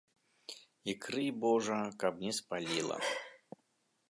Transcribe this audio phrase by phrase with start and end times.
[0.93, 2.97] І крый божа, каб не спаліла!